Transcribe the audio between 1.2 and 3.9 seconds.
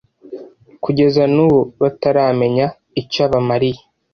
nubu bataramenya icyo abamariye